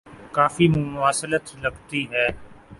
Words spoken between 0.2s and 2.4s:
کافی مماثلت لگتی ہے۔